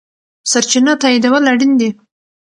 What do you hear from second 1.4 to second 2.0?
اړین دي.